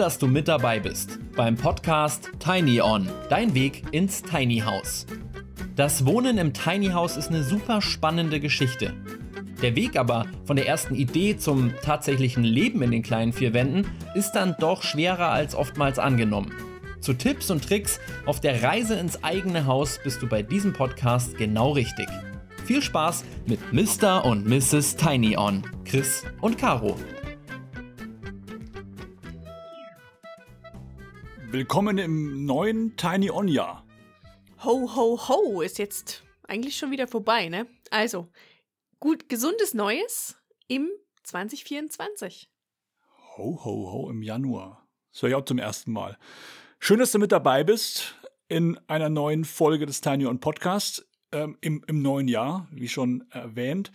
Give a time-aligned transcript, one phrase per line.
[0.00, 5.04] dass du mit dabei bist beim Podcast Tiny On, dein Weg ins Tiny House.
[5.76, 8.94] Das Wohnen im Tiny House ist eine super spannende Geschichte.
[9.60, 13.86] Der Weg aber von der ersten Idee zum tatsächlichen Leben in den kleinen vier Wänden
[14.14, 16.50] ist dann doch schwerer als oftmals angenommen.
[17.00, 21.36] Zu Tipps und Tricks auf der Reise ins eigene Haus bist du bei diesem Podcast
[21.36, 22.08] genau richtig.
[22.64, 24.24] Viel Spaß mit Mr.
[24.24, 24.96] und Mrs.
[24.96, 26.96] Tiny On, Chris und Caro.
[31.52, 33.84] Willkommen im neuen Tiny On Jahr.
[34.62, 37.66] Ho, ho, ho ist jetzt eigentlich schon wieder vorbei, ne?
[37.90, 38.28] Also,
[39.00, 40.36] gut, gesundes Neues
[40.68, 40.88] im
[41.24, 42.48] 2024.
[43.36, 44.86] Ho, ho, ho im Januar.
[45.10, 46.16] Das höre ich auch zum ersten Mal.
[46.78, 48.14] Schön, dass du mit dabei bist
[48.46, 53.24] in einer neuen Folge des Tiny On Podcast ähm, im, im neuen Jahr, wie schon
[53.30, 53.90] erwähnt.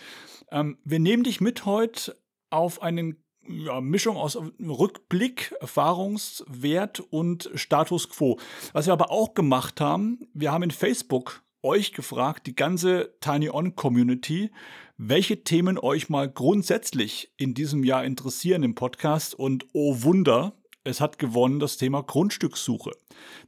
[0.52, 2.18] Ähm, wir nehmen dich mit heute
[2.50, 3.16] auf eine
[3.48, 8.40] ja, Mischung aus Rückblick, Erfahrungswert und Status quo.
[8.74, 13.50] Was wir aber auch gemacht haben, wir haben in Facebook euch gefragt, die ganze Tiny
[13.50, 14.52] On Community,
[14.98, 19.34] welche Themen euch mal grundsätzlich in diesem Jahr interessieren im Podcast.
[19.34, 22.92] Und oh Wunder, es hat gewonnen das Thema Grundstückssuche.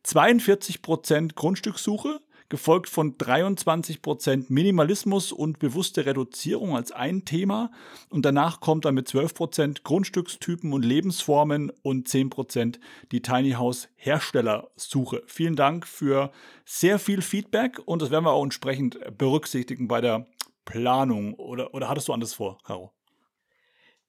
[0.03, 7.71] 42% Grundstückssuche, gefolgt von 23% Minimalismus und bewusste Reduzierung als ein Thema.
[8.09, 12.79] Und danach kommt dann mit 12% Grundstückstypen und Lebensformen und 10%
[13.11, 15.23] die Tiny House Herstellersuche.
[15.25, 16.31] Vielen Dank für
[16.65, 20.27] sehr viel Feedback und das werden wir auch entsprechend berücksichtigen bei der
[20.65, 21.33] Planung.
[21.35, 22.93] Oder, oder hattest du anders vor, Caro?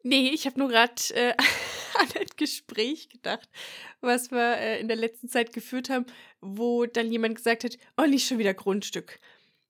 [0.02, 1.34] Nee, ich habe nur gerade äh,
[1.98, 3.48] an ein Gespräch gedacht,
[4.00, 6.06] was wir äh, in der letzten Zeit geführt haben,
[6.40, 9.18] wo dann jemand gesagt hat, oh, nicht schon wieder Grundstück.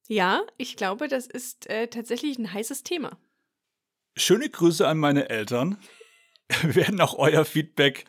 [0.08, 3.18] Ja, ich glaube, das ist äh, tatsächlich ein heißes Thema.
[4.16, 5.78] Schöne Grüße an meine Eltern.
[6.62, 8.06] Wir werden auch euer Feedback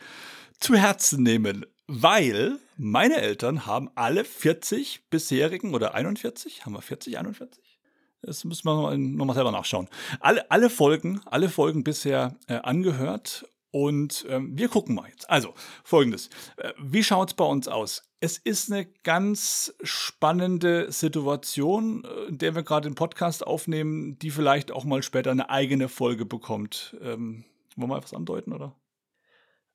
[0.59, 7.17] zu Herzen nehmen, weil meine Eltern haben alle 40 bisherigen oder 41, haben wir 40,
[7.17, 7.79] 41?
[8.21, 9.87] Das müssen wir nochmal selber nachschauen.
[10.19, 15.29] Alle, alle Folgen, alle Folgen bisher äh, angehört und ähm, wir gucken mal jetzt.
[15.29, 15.53] Also,
[15.83, 16.29] folgendes.
[16.57, 18.03] Äh, wie schaut es bei uns aus?
[18.19, 24.31] Es ist eine ganz spannende Situation, äh, in der wir gerade den Podcast aufnehmen, die
[24.31, 26.97] vielleicht auch mal später eine eigene Folge bekommt.
[27.01, 28.75] Ähm, wollen wir etwas andeuten, oder?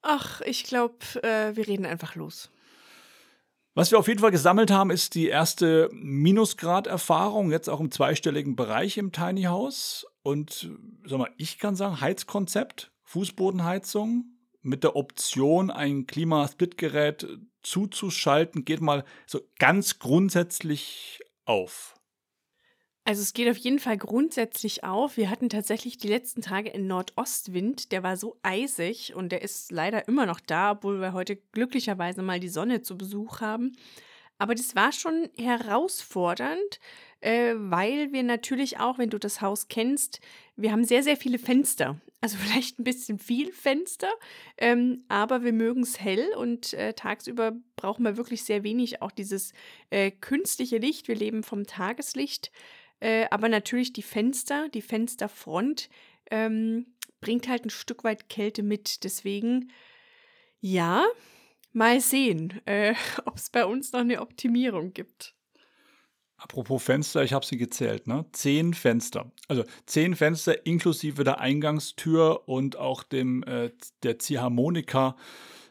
[0.03, 2.51] Ach, ich glaube, äh, wir reden einfach los.
[3.77, 8.55] Was wir auf jeden Fall gesammelt haben, ist die erste Minusgrad-Erfahrung, jetzt auch im zweistelligen
[8.55, 10.07] Bereich im Tiny House.
[10.23, 10.71] Und
[11.05, 14.25] sag mal, ich kann sagen, Heizkonzept, Fußbodenheizung
[14.63, 17.27] mit der Option, ein Klimasplitgerät
[17.63, 21.95] zuzuschalten, geht mal so ganz grundsätzlich auf.
[23.07, 25.19] Also es geht auf jeden Fall grundsätzlich auf.
[25.19, 29.71] Wir hatten tatsächlich die letzten Tage einen Nordostwind, der war so eisig und der ist
[29.71, 33.77] leider immer noch da, obwohl wir heute glücklicherweise mal die Sonne zu Besuch haben.
[34.39, 36.81] Aber das war schon herausfordernd,
[37.21, 40.21] äh, weil wir natürlich auch, wenn du das Haus kennst,
[40.57, 42.01] wir haben sehr, sehr viele Fenster.
[42.25, 44.11] Also vielleicht ein bisschen viel Fenster,
[44.57, 49.11] ähm, aber wir mögen es hell und äh, tagsüber brauchen wir wirklich sehr wenig auch
[49.11, 49.53] dieses
[49.91, 51.07] äh, künstliche Licht.
[51.07, 52.51] Wir leben vom Tageslicht.
[53.01, 55.91] Äh, aber natürlich die Fenster, die Fensterfront
[56.31, 56.87] ähm,
[57.21, 59.05] bringt halt ein Stück weit Kälte mit.
[59.05, 59.71] Deswegen,
[60.61, 61.05] ja,
[61.75, 62.95] mal sehen, äh,
[63.27, 65.35] ob es bei uns noch eine Optimierung gibt.
[66.45, 68.27] Apropos Fenster, ich habe sie gezählt, ne?
[68.33, 69.33] Zehn Fenster.
[69.49, 73.71] Also zehn Fenster inklusive der Eingangstür und auch dem äh,
[74.03, 75.17] der Ziehharmonika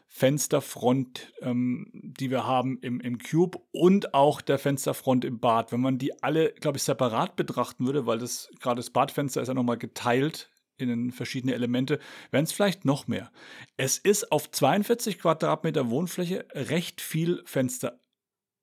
[0.08, 5.70] Fensterfront, ähm, die wir haben im, im Cube und auch der Fensterfront im Bad.
[5.70, 9.48] Wenn man die alle, glaube ich, separat betrachten würde, weil das gerade das Badfenster ist
[9.48, 12.00] ja nochmal geteilt in verschiedene Elemente,
[12.32, 13.30] wären es vielleicht noch mehr.
[13.76, 18.00] Es ist auf 42 Quadratmeter Wohnfläche recht viel Fenster.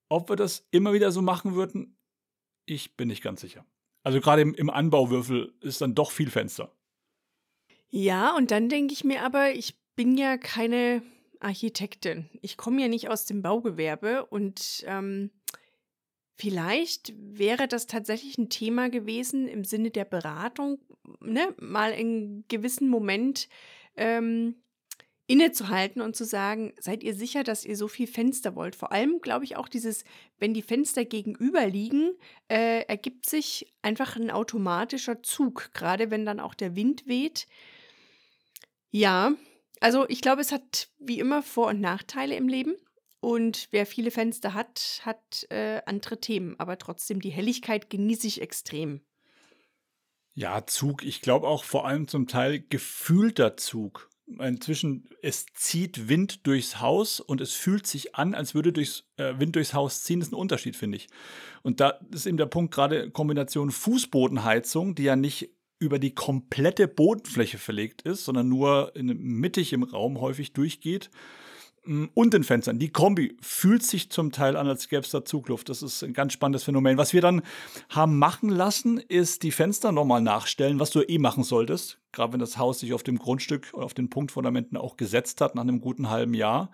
[0.10, 1.96] Ob wir das immer wieder so machen würden,
[2.66, 3.66] ich bin nicht ganz sicher.
[4.04, 6.76] Also gerade im, im Anbauwürfel ist dann doch viel Fenster.
[7.90, 11.04] Ja, und dann denke ich mir aber, ich bin ja keine
[11.40, 12.30] Architektin.
[12.42, 15.32] Ich komme ja nicht aus dem Baugewerbe und ähm,
[16.36, 20.80] vielleicht wäre das tatsächlich ein Thema gewesen im Sinne der Beratung,
[21.20, 23.50] ne, mal in gewissen Moment
[23.96, 24.56] ähm,
[25.32, 28.76] innezuhalten und zu sagen, seid ihr sicher, dass ihr so viel Fenster wollt?
[28.76, 30.04] Vor allem glaube ich auch dieses,
[30.40, 32.12] wenn die Fenster gegenüber liegen,
[32.50, 37.48] äh, ergibt sich einfach ein automatischer Zug, gerade wenn dann auch der Wind weht.
[38.90, 39.34] Ja,
[39.80, 42.76] also ich glaube, es hat wie immer Vor- und Nachteile im Leben.
[43.22, 46.60] Und wer viele Fenster hat, hat äh, andere Themen.
[46.60, 49.00] Aber trotzdem, die Helligkeit genieße ich extrem.
[50.34, 51.04] Ja, Zug.
[51.04, 54.11] Ich glaube auch vor allem zum Teil gefühlter Zug.
[54.40, 59.34] Inzwischen, es zieht Wind durchs Haus und es fühlt sich an, als würde durchs, äh,
[59.38, 60.20] Wind durchs Haus ziehen.
[60.20, 61.08] Das ist ein Unterschied, finde ich.
[61.62, 65.50] Und da ist eben der Punkt, gerade Kombination Fußbodenheizung, die ja nicht
[65.80, 71.10] über die komplette Bodenfläche verlegt ist, sondern nur in, mittig im Raum häufig durchgeht
[71.84, 72.78] und den Fenstern.
[72.78, 75.68] Die Kombi fühlt sich zum Teil an, als gäbe es da Zugluft.
[75.68, 76.98] Das ist ein ganz spannendes Phänomen.
[76.98, 77.42] Was wir dann
[77.90, 82.00] haben machen lassen, ist die Fenster nochmal nachstellen, was du eh machen solltest.
[82.12, 85.56] Gerade wenn das Haus sich auf dem Grundstück oder auf den Punktfundamenten auch gesetzt hat
[85.56, 86.70] nach einem guten halben Jahr.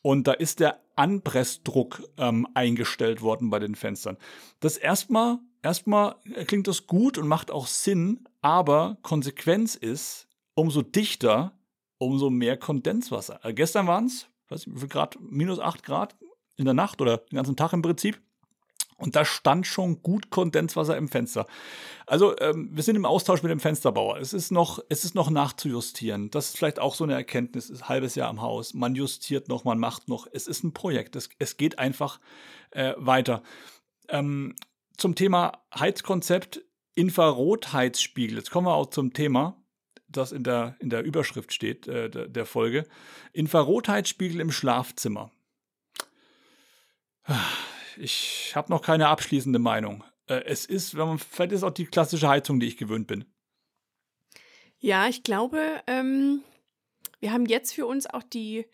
[0.00, 4.16] Und da ist der Anpressdruck ähm, eingestellt worden bei den Fenstern.
[4.60, 6.16] Das erstmal, erstmal
[6.46, 11.52] klingt das gut und macht auch Sinn, aber Konsequenz ist, umso dichter
[12.00, 13.40] umso mehr Kondenswasser.
[13.44, 16.16] Äh, gestern waren es, wie viel Grad, minus 8 Grad
[16.56, 18.20] in der Nacht oder den ganzen Tag im Prinzip.
[19.00, 21.46] Und da stand schon gut Kondenswasser im Fenster.
[22.06, 24.18] Also ähm, wir sind im Austausch mit dem Fensterbauer.
[24.18, 26.30] Es ist noch, es ist noch nachzujustieren.
[26.30, 27.70] Das ist vielleicht auch so eine Erkenntnis.
[27.70, 28.74] Ist ein halbes Jahr im Haus.
[28.74, 30.26] Man justiert noch, man macht noch.
[30.30, 31.16] Es ist ein Projekt.
[31.16, 32.20] Es, es geht einfach
[32.72, 33.42] äh, weiter.
[34.10, 34.54] Ähm,
[34.98, 36.60] zum Thema Heizkonzept
[36.94, 38.36] Infrarotheizspiegel.
[38.36, 39.56] Jetzt kommen wir auch zum Thema
[40.10, 42.86] das in der, in der Überschrift steht, äh, der, der Folge.
[43.32, 45.30] Infrarotheitsspiegel im Schlafzimmer.
[47.96, 50.04] Ich habe noch keine abschließende Meinung.
[50.26, 53.24] Äh, es ist, wenn man, vielleicht ist auch die klassische Heizung, die ich gewöhnt bin.
[54.78, 56.42] Ja, ich glaube, ähm,
[57.20, 58.66] wir haben jetzt für uns auch die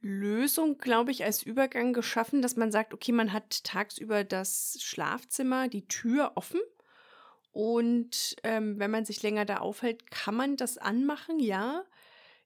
[0.00, 5.68] Lösung, glaube ich, als Übergang geschaffen, dass man sagt, okay, man hat tagsüber das Schlafzimmer,
[5.68, 6.60] die Tür offen
[7.52, 11.84] und ähm, wenn man sich länger da aufhält, kann man das anmachen, ja.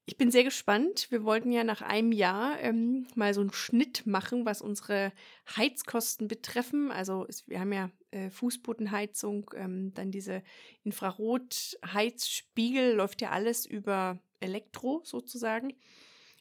[0.07, 1.07] Ich bin sehr gespannt.
[1.09, 5.11] Wir wollten ja nach einem Jahr ähm, mal so einen Schnitt machen, was unsere
[5.57, 6.91] Heizkosten betreffen.
[6.91, 10.43] Also es, wir haben ja äh, Fußbodenheizung, ähm, dann diese
[10.83, 15.73] Infrarotheizspiegel, läuft ja alles über Elektro sozusagen.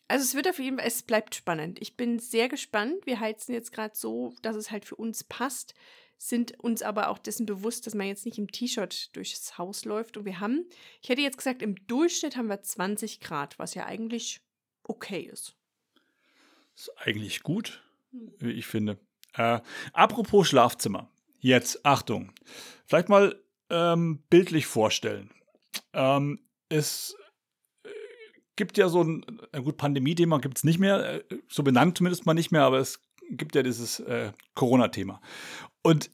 [0.09, 1.81] Also es wird auf jeden Fall, es bleibt spannend.
[1.81, 3.07] Ich bin sehr gespannt.
[3.07, 5.75] Wir heizen jetzt gerade so, dass es halt für uns passt
[6.19, 10.17] sind uns aber auch dessen bewusst, dass man jetzt nicht im T-Shirt durchs Haus läuft.
[10.17, 10.67] Und wir haben,
[11.03, 14.41] ich hätte jetzt gesagt, im Durchschnitt haben wir 20 Grad, was ja eigentlich
[14.85, 15.55] okay ist.
[16.75, 18.99] Ist eigentlich gut, wie ich finde.
[19.35, 19.61] Äh,
[19.93, 21.11] apropos Schlafzimmer.
[21.41, 22.33] Jetzt, Achtung.
[22.87, 25.31] Vielleicht mal ähm, bildlich vorstellen.
[25.93, 27.24] Ähm, es äh,
[28.57, 29.25] gibt ja so ein,
[29.63, 33.01] gut, Pandemie-Thema gibt es nicht mehr, äh, so benannt zumindest mal nicht mehr, aber es
[33.31, 35.21] gibt ja dieses äh, Corona-Thema.
[35.83, 36.11] Und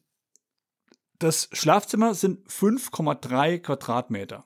[1.18, 4.44] das Schlafzimmer sind 5,3 Quadratmeter.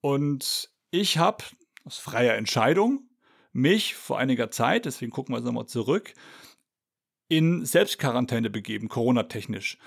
[0.00, 1.44] Und ich habe
[1.84, 3.08] aus freier Entscheidung
[3.52, 6.14] mich vor einiger Zeit, deswegen gucken wir jetzt nochmal zurück,
[7.28, 9.78] in Selbstquarantäne begeben, Corona-technisch.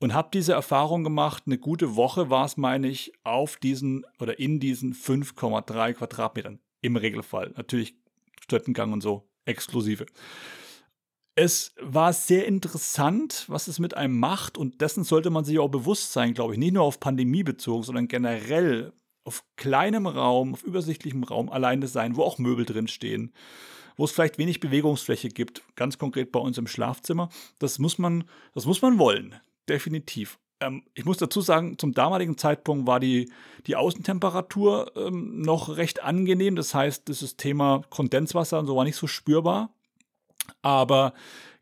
[0.00, 4.38] Und habe diese Erfahrung gemacht, eine gute Woche war es, meine ich, auf diesen oder
[4.38, 6.58] in diesen 5,3 Quadratmetern.
[6.82, 7.52] Im Regelfall.
[7.56, 7.94] Natürlich
[8.40, 10.06] Stöttengang und so, exklusive.
[11.36, 15.68] Es war sehr interessant, was es mit einem macht und dessen sollte man sich auch
[15.68, 16.58] bewusst sein, glaube ich.
[16.58, 18.92] Nicht nur auf Pandemie bezogen, sondern generell
[19.24, 23.32] auf kleinem Raum, auf übersichtlichem Raum alleine sein, wo auch Möbel drin stehen,
[23.96, 27.28] wo es vielleicht wenig Bewegungsfläche gibt, ganz konkret bei uns im Schlafzimmer.
[27.60, 28.24] Das muss man,
[28.54, 29.36] das muss man wollen,
[29.68, 30.39] definitiv.
[30.60, 33.30] Ähm, ich muss dazu sagen, zum damaligen Zeitpunkt war die,
[33.66, 36.56] die Außentemperatur ähm, noch recht angenehm.
[36.56, 39.74] Das heißt, das Thema Kondenswasser und so war nicht so spürbar.
[40.62, 41.14] Aber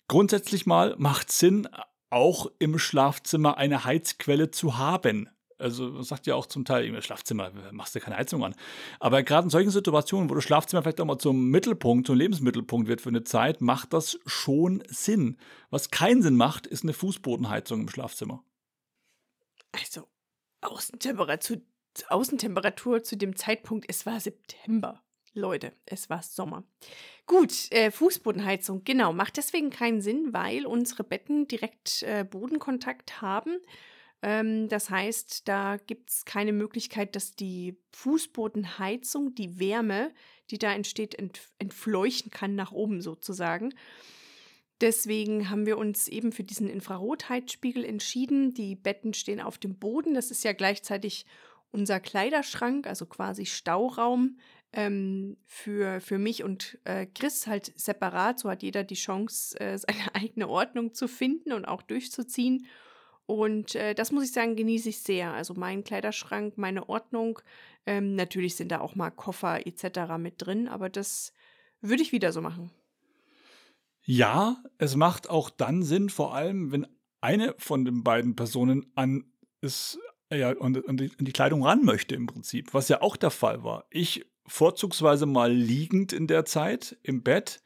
[0.08, 1.68] grundsätzlich mal macht Sinn,
[2.10, 5.28] auch im Schlafzimmer eine Heizquelle zu haben.
[5.58, 8.54] Also man sagt ja auch zum Teil im Schlafzimmer, machst du keine Heizung an.
[9.00, 12.88] Aber gerade in solchen Situationen, wo das Schlafzimmer vielleicht auch mal zum Mittelpunkt, zum Lebensmittelpunkt
[12.88, 15.36] wird für eine Zeit, macht das schon Sinn.
[15.70, 18.42] Was keinen Sinn macht, ist eine Fußbodenheizung im Schlafzimmer.
[19.72, 20.08] Also
[20.60, 21.60] Außentemperatur,
[22.08, 25.02] Außentemperatur zu dem Zeitpunkt, es war September.
[25.34, 26.64] Leute, es war Sommer.
[27.26, 33.58] Gut, äh, Fußbodenheizung, genau, macht deswegen keinen Sinn, weil unsere Betten direkt äh, Bodenkontakt haben.
[34.22, 40.12] Ähm, das heißt, da gibt es keine Möglichkeit, dass die Fußbodenheizung die Wärme,
[40.50, 43.74] die da entsteht, ent entfleuchten kann nach oben sozusagen.
[44.80, 48.54] Deswegen haben wir uns eben für diesen Infrarotheizspiegel entschieden.
[48.54, 50.14] Die Betten stehen auf dem Boden.
[50.14, 51.26] Das ist ja gleichzeitig
[51.70, 54.38] unser Kleiderschrank, also quasi Stauraum
[54.72, 58.38] ähm, für, für mich und äh, Chris halt separat.
[58.38, 62.66] So hat jeder die Chance, äh, seine eigene Ordnung zu finden und auch durchzuziehen.
[63.26, 65.32] Und äh, das muss ich sagen, genieße ich sehr.
[65.32, 67.40] Also mein Kleiderschrank, meine Ordnung.
[67.84, 70.16] Ähm, natürlich sind da auch mal Koffer etc.
[70.18, 71.32] mit drin, aber das
[71.80, 72.70] würde ich wieder so machen.
[74.10, 76.86] Ja, es macht auch dann Sinn, vor allem wenn
[77.20, 79.98] eine von den beiden Personen an ist
[80.32, 83.64] ja, und, und die, die Kleidung ran möchte im Prinzip, was ja auch der Fall
[83.64, 83.84] war.
[83.90, 87.62] Ich vorzugsweise mal liegend in der Zeit im Bett.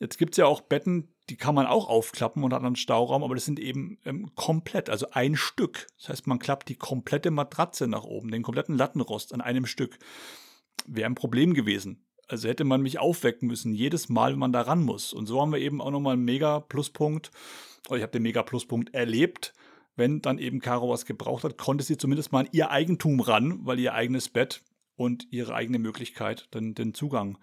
[0.00, 3.24] Jetzt gibt es ja auch Betten, die kann man auch aufklappen und hat einen Stauraum,
[3.24, 5.86] aber das sind eben ähm, komplett, also ein Stück.
[5.96, 9.98] Das heißt, man klappt die komplette Matratze nach oben, den kompletten Lattenrost an einem Stück.
[10.86, 12.03] Wäre ein Problem gewesen.
[12.28, 15.12] Also hätte man mich aufwecken müssen, jedes Mal, wenn man da ran muss.
[15.12, 17.30] Und so haben wir eben auch nochmal einen mega Pluspunkt,
[17.88, 19.52] oder ich habe den mega Pluspunkt erlebt.
[19.96, 23.60] Wenn dann eben Caro was gebraucht hat, konnte sie zumindest mal an ihr Eigentum ran,
[23.64, 24.62] weil ihr eigenes Bett
[24.96, 27.38] und ihre eigene Möglichkeit, dann den Zugang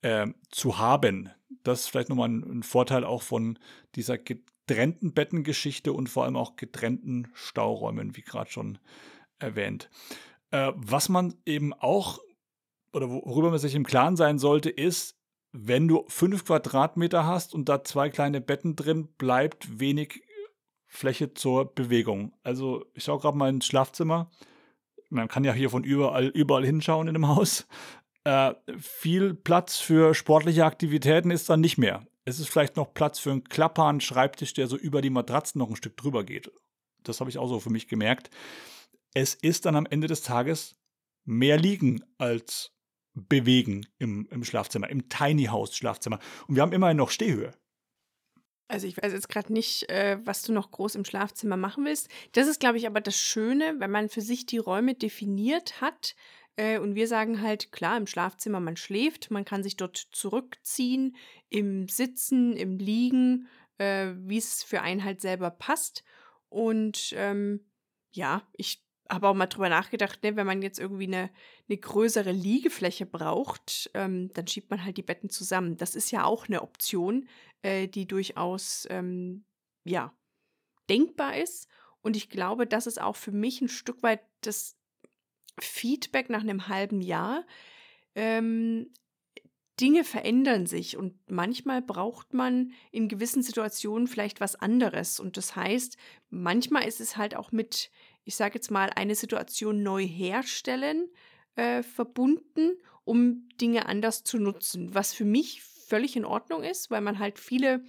[0.00, 1.30] äh, zu haben.
[1.62, 3.58] Das ist vielleicht nochmal ein, ein Vorteil auch von
[3.94, 8.78] dieser getrennten Bettengeschichte und vor allem auch getrennten Stauräumen, wie gerade schon
[9.38, 9.90] erwähnt.
[10.50, 12.18] Äh, was man eben auch
[12.92, 15.16] oder worüber man sich im Klaren sein sollte, ist,
[15.52, 20.22] wenn du fünf Quadratmeter hast und da zwei kleine Betten drin, bleibt wenig
[20.86, 22.32] Fläche zur Bewegung.
[22.42, 24.30] Also ich schaue gerade mal ins Schlafzimmer.
[25.08, 27.66] Man kann ja hier von überall, überall hinschauen in dem Haus.
[28.24, 32.06] Äh, viel Platz für sportliche Aktivitäten ist dann nicht mehr.
[32.24, 35.68] Es ist vielleicht noch Platz für einen klapperen Schreibtisch, der so über die Matratzen noch
[35.68, 36.52] ein Stück drüber geht.
[37.02, 38.30] Das habe ich auch so für mich gemerkt.
[39.12, 40.76] Es ist dann am Ende des Tages
[41.24, 42.72] mehr liegen als
[43.14, 46.18] bewegen im, im Schlafzimmer, im Tiny House Schlafzimmer.
[46.46, 47.52] Und wir haben immerhin noch Stehhöhe.
[48.68, 52.08] Also ich weiß jetzt gerade nicht, äh, was du noch groß im Schlafzimmer machen willst.
[52.32, 56.14] Das ist, glaube ich, aber das Schöne, wenn man für sich die Räume definiert hat.
[56.56, 61.16] Äh, und wir sagen halt, klar, im Schlafzimmer, man schläft, man kann sich dort zurückziehen,
[61.50, 66.02] im Sitzen, im Liegen, äh, wie es für einen halt selber passt.
[66.48, 67.66] Und ähm,
[68.10, 71.30] ja, ich habe auch mal drüber nachgedacht, ne, wenn man jetzt irgendwie eine,
[71.68, 75.76] eine größere Liegefläche braucht, ähm, dann schiebt man halt die Betten zusammen.
[75.76, 77.28] Das ist ja auch eine Option,
[77.62, 79.44] äh, die durchaus ähm,
[79.84, 80.14] ja,
[80.88, 81.68] denkbar ist.
[82.00, 84.76] Und ich glaube, das ist auch für mich ein Stück weit das
[85.60, 87.44] Feedback nach einem halben Jahr.
[88.14, 88.92] Ähm,
[89.80, 95.18] Dinge verändern sich und manchmal braucht man in gewissen Situationen vielleicht was anderes.
[95.18, 95.96] Und das heißt,
[96.30, 97.90] manchmal ist es halt auch mit
[98.24, 101.08] ich sage jetzt mal, eine Situation neu herstellen
[101.56, 102.72] äh, verbunden,
[103.04, 104.94] um Dinge anders zu nutzen.
[104.94, 107.84] Was für mich völlig in Ordnung ist, weil man halt viele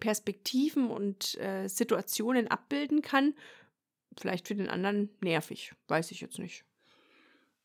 [0.00, 3.34] Perspektiven und äh, Situationen abbilden kann.
[4.18, 6.64] Vielleicht für den anderen nervig, weiß ich jetzt nicht.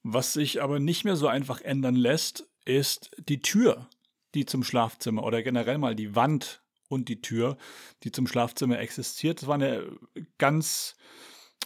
[0.03, 3.89] Was sich aber nicht mehr so einfach ändern lässt, ist die Tür,
[4.36, 7.57] die zum Schlafzimmer oder generell mal die Wand und die Tür,
[8.03, 9.41] die zum Schlafzimmer existiert.
[9.41, 9.97] Das war eine
[10.38, 10.95] ganz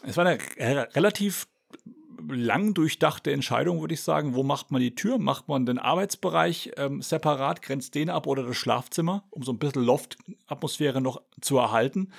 [0.04, 0.40] es war eine
[0.96, 1.48] relativ
[2.30, 4.36] lang durchdachte Entscheidung, würde ich sagen.
[4.36, 5.18] Wo macht man die Tür?
[5.18, 9.60] Macht man den Arbeitsbereich ähm, separat, grenzt den ab oder das Schlafzimmer, um so ein
[9.60, 12.12] bisschen Loft-Atmosphäre noch zu erhalten?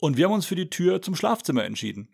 [0.00, 2.08] Und wir haben uns für die Tür zum Schlafzimmer entschieden.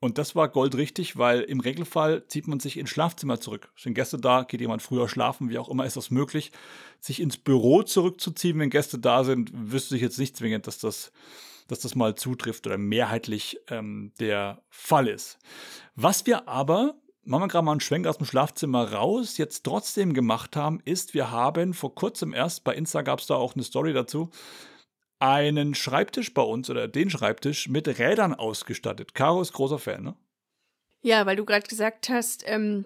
[0.00, 3.72] Und das war goldrichtig, weil im Regelfall zieht man sich ins Schlafzimmer zurück.
[3.76, 6.50] Sind Gäste da, geht jemand früher schlafen, wie auch immer ist das möglich.
[6.98, 11.12] Sich ins Büro zurückzuziehen, wenn Gäste da sind, wüsste ich jetzt nicht zwingend, dass das
[11.72, 15.38] dass das mal zutrifft oder mehrheitlich ähm, der Fall ist.
[15.94, 20.12] Was wir aber, machen wir gerade mal einen Schwenk aus dem Schlafzimmer raus, jetzt trotzdem
[20.12, 23.64] gemacht haben, ist, wir haben vor kurzem erst, bei Insta gab es da auch eine
[23.64, 24.30] Story dazu,
[25.18, 29.14] einen Schreibtisch bei uns oder den Schreibtisch mit Rädern ausgestattet.
[29.14, 30.16] Caro ist großer Fan, ne?
[31.00, 32.84] Ja, weil du gerade gesagt hast, ähm,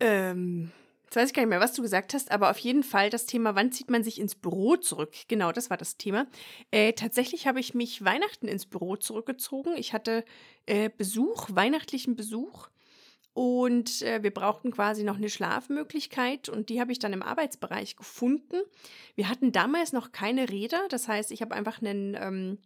[0.00, 0.72] ähm,
[1.06, 3.26] Jetzt weiß ich gar nicht mehr, was du gesagt hast, aber auf jeden Fall das
[3.26, 5.14] Thema, wann zieht man sich ins Büro zurück?
[5.28, 6.26] Genau, das war das Thema.
[6.72, 9.76] Äh, tatsächlich habe ich mich Weihnachten ins Büro zurückgezogen.
[9.76, 10.24] Ich hatte
[10.66, 12.68] äh, Besuch, weihnachtlichen Besuch.
[13.34, 17.94] Und äh, wir brauchten quasi noch eine Schlafmöglichkeit und die habe ich dann im Arbeitsbereich
[17.94, 18.56] gefunden.
[19.14, 22.58] Wir hatten damals noch keine Räder, das heißt, ich habe einfach einen ähm,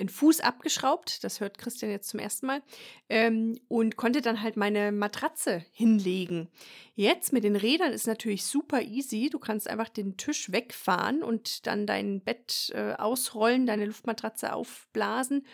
[0.00, 2.62] einen Fuß abgeschraubt, das hört Christian jetzt zum ersten Mal,
[3.08, 6.48] ähm, und konnte dann halt meine Matratze hinlegen.
[6.94, 9.30] Jetzt mit den Rädern ist natürlich super easy.
[9.30, 15.46] Du kannst einfach den Tisch wegfahren und dann dein Bett äh, ausrollen, deine Luftmatratze aufblasen.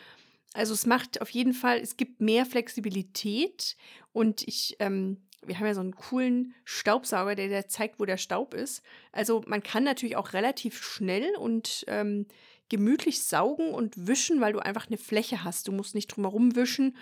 [0.54, 3.76] Also es macht auf jeden Fall, es gibt mehr Flexibilität
[4.12, 8.16] und ich, ähm, wir haben ja so einen coolen Staubsauger, der, der zeigt, wo der
[8.16, 8.82] Staub ist.
[9.12, 12.26] Also man kann natürlich auch relativ schnell und ähm,
[12.68, 15.68] gemütlich saugen und wischen, weil du einfach eine Fläche hast.
[15.68, 16.96] Du musst nicht drumherum wischen.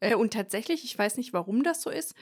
[0.00, 2.14] Äh, und tatsächlich, ich weiß nicht, warum das so ist,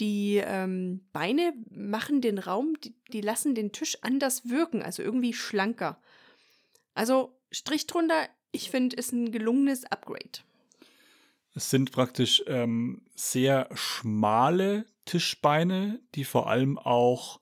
[0.00, 5.32] die ähm, Beine machen den Raum, die, die, lassen den Tisch anders wirken, also irgendwie
[5.32, 6.00] schlanker.
[6.94, 10.40] Also Strich drunter, ich finde, ist ein gelungenes Upgrade.
[11.54, 17.40] Es sind praktisch ähm, sehr schmale Tischbeine, die vor allem auch,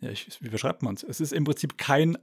[0.00, 1.02] ja, ich, wie beschreibt man es?
[1.02, 2.18] Es ist im Prinzip kein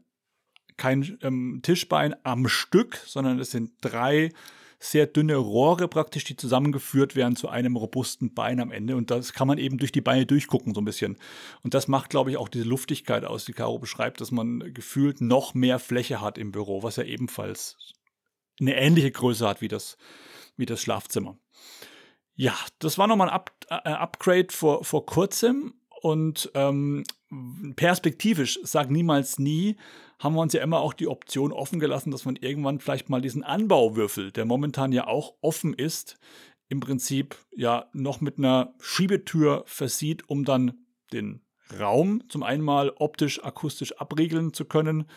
[0.77, 4.31] kein ähm, Tischbein am Stück, sondern es sind drei
[4.77, 8.95] sehr dünne Rohre praktisch, die zusammengeführt werden zu einem robusten Bein am Ende.
[8.95, 11.17] Und das kann man eben durch die Beine durchgucken, so ein bisschen.
[11.63, 15.21] Und das macht, glaube ich, auch diese Luftigkeit aus, die Caro beschreibt, dass man gefühlt
[15.21, 17.77] noch mehr Fläche hat im Büro, was ja ebenfalls
[18.59, 19.97] eine ähnliche Größe hat wie das,
[20.57, 21.37] wie das Schlafzimmer.
[22.35, 27.03] Ja, das war nochmal ein Up äh, Upgrade vor, vor kurzem und ähm,
[27.75, 29.77] perspektivisch, sag niemals nie,
[30.19, 33.21] haben wir uns ja immer auch die Option offen gelassen, dass man irgendwann vielleicht mal
[33.21, 36.17] diesen Anbauwürfel, der momentan ja auch offen ist,
[36.67, 41.41] im Prinzip ja noch mit einer Schiebetür versieht, um dann den
[41.79, 45.09] Raum zum einen mal optisch, akustisch abriegeln zu können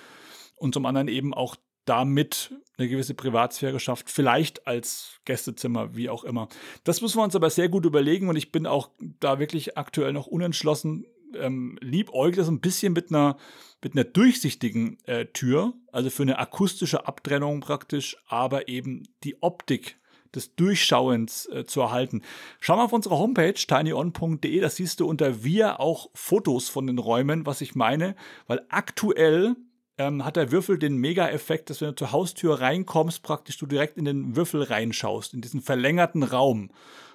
[0.57, 1.57] und zum anderen eben auch
[1.89, 6.49] damit eine gewisse Privatsphäre schafft, vielleicht als Gästezimmer, wie auch immer.
[6.85, 8.91] Das müssen wir uns aber sehr gut überlegen und ich bin auch
[9.21, 11.07] da wirklich aktuell noch unentschlossen.
[11.35, 13.37] Ähm, liebäugle das ein bisschen mit einer,
[13.83, 19.99] mit einer durchsichtigen äh, Tür, also für eine akustische Abtrennung praktisch, aber eben die Optik
[20.35, 22.23] des Durchschauens äh, zu erhalten.
[22.61, 26.99] Schau mal auf unsere Homepage tinyon.de, da siehst du unter wir auch Fotos von den
[26.99, 28.15] Räumen, was ich meine,
[28.47, 29.57] weil aktuell
[29.99, 33.99] ähm, hat der Würfel den Mega-Effekt, dass wenn du zur Haustür reinkommst, praktisch du direkt
[33.99, 36.71] in den Würfel reinschaust, in diesen verlängerten Raum.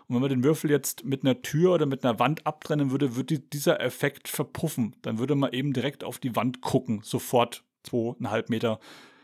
[0.08, 3.16] Und wenn man den Würfel jetzt mit einer Tür oder mit einer Wand abtrennen würde,
[3.16, 4.96] würde dieser Effekt verpuffen.
[5.02, 8.80] Dann würde man eben direkt auf die Wand gucken, sofort zweieinhalb Meter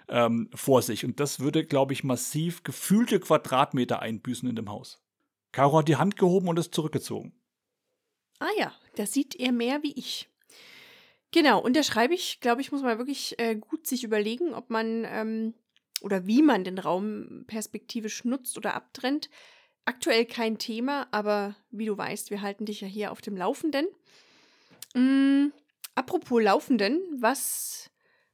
[0.08, 1.04] ähm, vor sich.
[1.04, 5.02] Und das würde, glaube ich, massiv gefühlte Quadratmeter einbüßen in dem Haus.
[5.52, 7.34] Caro hat die Hand gehoben und ist zurückgezogen.
[8.40, 10.29] Ah ja, das sieht er mehr wie ich.
[11.32, 14.70] Genau, und da schreibe ich, glaube ich, muss man wirklich äh, gut sich überlegen, ob
[14.70, 15.54] man ähm,
[16.02, 19.30] oder wie man den Raum perspektivisch nutzt oder abtrennt.
[19.86, 23.88] Aktuell kein Thema, aber wie du weißt, wir halten dich ja hier auf dem Laufenden.
[24.94, 25.48] Mm,
[25.96, 27.90] apropos Laufenden, was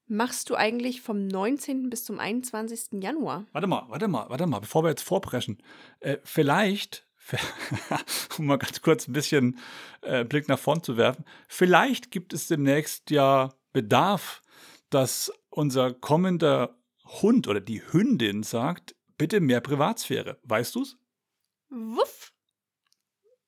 [0.07, 1.89] machst du eigentlich vom 19.
[1.89, 3.01] bis zum 21.
[3.01, 3.45] Januar?
[3.51, 5.57] Warte mal, warte mal, warte mal, bevor wir jetzt vorpreschen.
[5.99, 7.04] Äh, vielleicht
[8.37, 9.59] um mal ganz kurz ein bisschen
[10.01, 14.41] äh, Blick nach vorn zu werfen, vielleicht gibt es demnächst ja Bedarf,
[14.89, 20.39] dass unser kommender Hund oder die Hündin sagt, bitte mehr Privatsphäre.
[20.43, 20.97] Weißt du's?
[21.69, 22.34] Wuff.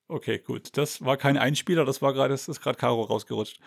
[0.10, 0.78] Okay, gut.
[0.78, 3.60] Das war kein Einspieler, das war gerade, das ist gerade Caro rausgerutscht.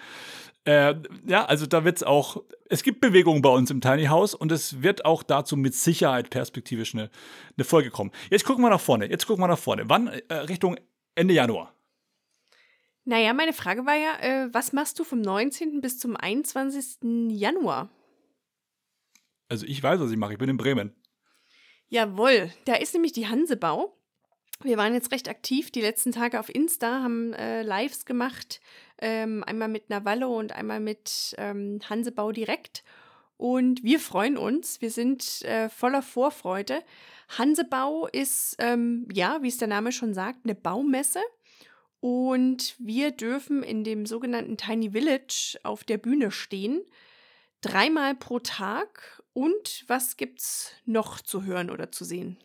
[0.65, 0.95] Äh,
[1.27, 4.51] ja, also da wird es auch, es gibt Bewegungen bei uns im Tiny House und
[4.53, 7.11] es wird auch dazu mit Sicherheit perspektivisch eine,
[7.57, 8.11] eine Folge kommen.
[8.31, 9.85] Jetzt gucken wir nach vorne, jetzt gucken wir nach vorne.
[9.89, 10.09] Wann?
[10.09, 10.77] Äh, Richtung
[11.15, 11.75] Ende Januar.
[13.05, 15.81] Naja, meine Frage war ja, äh, was machst du vom 19.
[15.81, 17.31] bis zum 21.
[17.31, 17.91] Januar?
[19.49, 20.95] Also ich weiß, was ich mache, ich bin in Bremen.
[21.89, 24.00] Jawohl, da ist nämlich die Hansebau.
[24.63, 28.61] Wir waren jetzt recht aktiv die letzten Tage auf Insta, haben äh, Lives gemacht,
[28.99, 32.85] ähm, einmal mit Navallo und einmal mit ähm, Hansebau direkt.
[33.39, 36.83] Und wir freuen uns, wir sind äh, voller Vorfreude.
[37.39, 41.21] Hansebau ist, ähm, ja, wie es der Name schon sagt, eine Baumesse.
[42.01, 46.83] Und wir dürfen in dem sogenannten Tiny Village auf der Bühne stehen.
[47.63, 49.23] Dreimal pro Tag.
[49.33, 52.37] Und was gibt's noch zu hören oder zu sehen?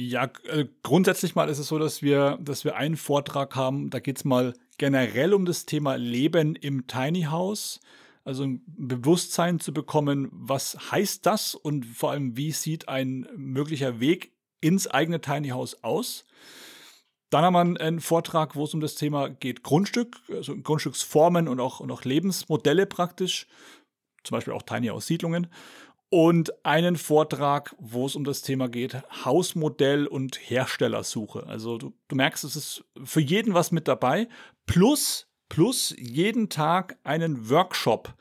[0.00, 3.98] Ja, äh, grundsätzlich mal ist es so, dass wir, dass wir einen Vortrag haben, da
[3.98, 7.80] geht es mal generell um das Thema Leben im Tiny House.
[8.24, 13.98] Also ein Bewusstsein zu bekommen, was heißt das und vor allem, wie sieht ein möglicher
[13.98, 14.30] Weg
[14.60, 16.26] ins eigene Tiny House aus.
[17.30, 21.58] Dann haben wir einen Vortrag, wo es um das Thema geht Grundstück, also Grundstücksformen und
[21.58, 23.48] auch, und auch Lebensmodelle praktisch,
[24.22, 25.48] zum Beispiel auch Tiny House Siedlungen
[26.10, 31.46] und einen Vortrag, wo es um das Thema geht, Hausmodell und Herstellersuche.
[31.46, 34.28] Also du, du, merkst, es ist für jeden was mit dabei,
[34.66, 38.14] plus, plus jeden Tag einen Workshop,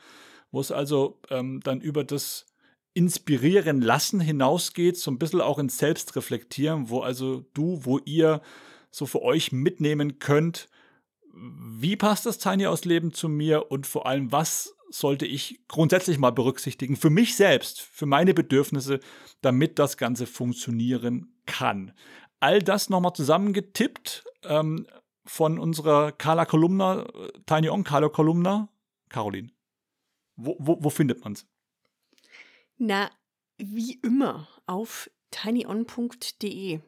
[0.51, 2.45] wo es also ähm, dann über das
[2.93, 8.41] Inspirieren lassen hinausgeht, so ein bisschen auch ins Selbstreflektieren, wo also du, wo ihr
[8.89, 10.67] so für euch mitnehmen könnt,
[11.31, 13.71] wie passt das Tiny House Leben zu mir?
[13.71, 18.99] Und vor allem, was sollte ich grundsätzlich mal berücksichtigen für mich selbst, für meine Bedürfnisse,
[19.41, 21.93] damit das Ganze funktionieren kann.
[22.39, 24.87] All das nochmal zusammengetippt ähm,
[25.25, 28.69] von unserer Carla Kolumna, äh, Tiny On Carla Kolumna.
[29.09, 29.49] Caroline,
[30.35, 31.47] wo, wo, wo findet man's?
[32.77, 33.09] Na,
[33.57, 36.79] wie immer auf tinyon.de.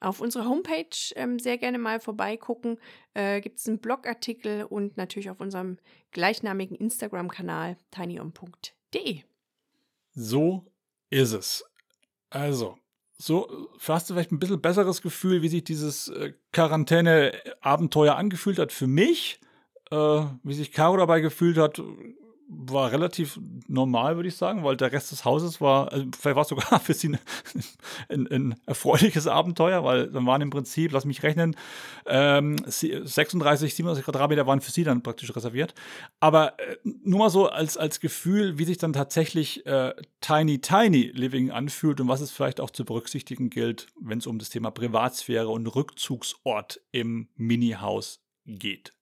[0.00, 2.78] Auf unserer Homepage ähm, sehr gerne mal vorbeigucken.
[3.14, 5.78] Äh, Gibt es einen Blogartikel und natürlich auf unserem
[6.10, 9.22] gleichnamigen Instagram-Kanal tinyon.de.
[10.14, 10.66] So
[11.10, 11.64] ist es.
[12.30, 12.76] Also,
[13.16, 18.72] so hast du vielleicht ein bisschen besseres Gefühl, wie sich dieses äh, Quarantäne-Abenteuer angefühlt hat
[18.72, 19.40] für mich,
[19.90, 21.80] äh, wie sich Caro dabei gefühlt hat,
[22.48, 26.42] war relativ normal, würde ich sagen, weil der Rest des Hauses war, also vielleicht war
[26.42, 27.16] es sogar für sie
[28.08, 31.56] ein, ein, erfreuliches Abenteuer, weil dann waren im Prinzip, lass mich rechnen,
[32.06, 35.74] ähm, 36, 37 Quadratmeter waren für sie dann praktisch reserviert.
[36.20, 41.12] Aber äh, nur mal so als, als Gefühl, wie sich dann tatsächlich äh, Tiny Tiny
[41.14, 44.70] Living anfühlt und was es vielleicht auch zu berücksichtigen gilt, wenn es um das Thema
[44.70, 48.92] Privatsphäre und Rückzugsort im Mini-Haus geht.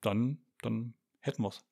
[0.00, 1.62] Dann, dann hätten wir es.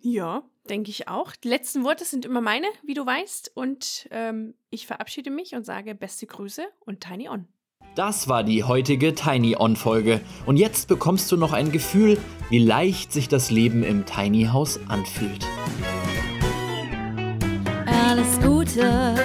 [0.00, 1.34] Ja, denke ich auch.
[1.34, 3.52] Die letzten Worte sind immer meine, wie du weißt.
[3.54, 7.46] Und ähm, ich verabschiede mich und sage beste Grüße und Tiny On.
[7.94, 10.20] Das war die heutige Tiny On-Folge.
[10.46, 14.78] Und jetzt bekommst du noch ein Gefühl, wie leicht sich das Leben im Tiny House
[14.88, 15.44] anfühlt.
[17.86, 19.16] Alles Gute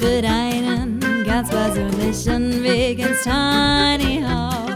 [0.00, 4.73] für deinen ganz persönlichen Weg ins Tiny House.